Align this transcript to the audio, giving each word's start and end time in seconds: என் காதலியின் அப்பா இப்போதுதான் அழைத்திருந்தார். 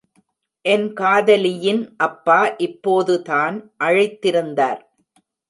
என் 0.65 0.87
காதலியின் 0.93 1.81
அப்பா 1.97 2.39
இப்போதுதான் 2.57 3.57
அழைத்திருந்தார். 3.83 4.81